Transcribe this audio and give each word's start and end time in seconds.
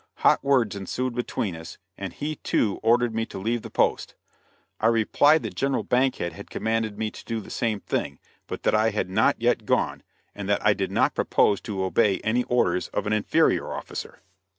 Hot 0.25 0.43
words 0.43 0.75
ensued 0.75 1.13
between 1.13 1.55
us, 1.55 1.77
and 1.95 2.11
he 2.13 2.37
too 2.37 2.79
ordered 2.81 3.13
me 3.13 3.23
to 3.27 3.37
leave 3.37 3.61
the 3.61 3.69
post. 3.69 4.15
I 4.79 4.87
replied 4.87 5.43
that 5.43 5.53
General 5.55 5.83
Bankhead 5.83 6.33
had 6.33 6.49
commanded 6.49 6.97
me 6.97 7.11
to 7.11 7.23
do 7.23 7.39
the 7.39 7.51
same 7.51 7.81
thing, 7.81 8.17
but 8.47 8.63
that 8.63 8.73
I 8.73 8.89
had 8.89 9.11
not 9.11 9.39
yet 9.39 9.63
gone; 9.67 10.01
and 10.33 10.49
that 10.49 10.65
I 10.65 10.73
did 10.73 10.91
not 10.91 11.13
propose 11.13 11.61
to 11.61 11.83
obey 11.83 12.17
any 12.23 12.45
orders 12.45 12.87
of 12.87 13.05
an 13.05 13.13
inferior 13.13 13.71
officer. 13.75 14.23